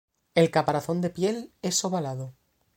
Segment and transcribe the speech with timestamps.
[0.33, 2.33] El caparazón de piel es ovalado.